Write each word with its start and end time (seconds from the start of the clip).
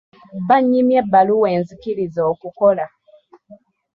Banyimye 0.47 0.95
ebbaluwa 1.03 1.47
enzikiriza 1.55 2.21
okukola. 2.31 2.85